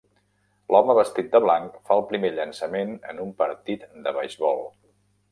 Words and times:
L'home 0.75 0.93
vestit 0.99 1.27
de 1.33 1.41
blanc 1.43 1.75
fa 1.89 1.97
el 1.99 2.01
primer 2.11 2.31
llançament 2.37 2.93
en 3.11 3.19
un 3.27 3.35
partit 3.43 3.85
de 4.07 4.15
beisbol. 4.17 4.65